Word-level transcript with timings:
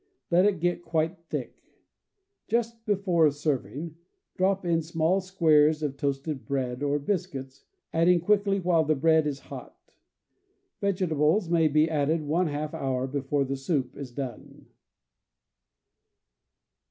Let 0.31 0.45
it 0.45 0.59
get 0.59 0.81
quite 0.81 1.19
thick. 1.29 1.61
Just 2.47 2.87
before 2.87 3.29
serving, 3.29 3.97
drop 4.35 4.65
in 4.65 4.81
small 4.81 5.21
squares 5.21 5.83
of 5.83 5.95
toasted 5.95 6.43
bread 6.43 6.81
or 6.81 6.97
biscuits, 6.97 7.65
adding 7.93 8.19
quickly 8.19 8.59
while 8.59 8.83
the 8.83 8.95
bread 8.95 9.27
is 9.27 9.41
hot. 9.53 9.77
Vegetables 10.79 11.49
may 11.51 11.67
be 11.67 11.87
added 11.87 12.23
one 12.23 12.47
half 12.47 12.73
hour 12.73 13.05
before 13.05 13.43
the 13.43 13.55
soup 13.55 13.95
is 13.95 14.09
done. 14.11 14.65